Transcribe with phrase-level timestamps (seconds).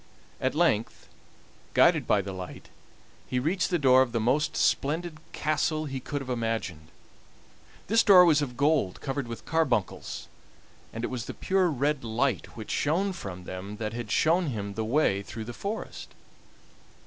[0.39, 1.07] At length,
[1.75, 2.69] guided by the light,
[3.27, 6.87] he reached the door of the most splendid castle he could have imagined.
[7.85, 10.27] This door was of gold covered with carbuncles,
[10.91, 14.73] and it was the pure red light which shone from them that had shown him
[14.73, 16.15] the way through the forest.